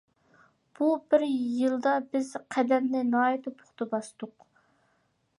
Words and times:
بۇ 0.77 0.85
بىر 1.13 1.25
يىلدا 1.31 1.91
بىز 2.15 2.31
قەدەمنى 2.55 3.03
ناھايىتى 3.09 3.53
پۇختا 3.61 3.87
باستۇق. 3.93 4.47